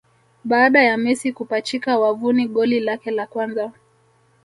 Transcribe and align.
Baada 0.43 0.83
ya 0.83 0.97
Messi 0.97 1.33
kupachika 1.33 1.99
wavuni 1.99 2.47
goli 2.47 2.79
lake 2.79 3.11
la 3.11 3.27
kwanza 3.27 3.71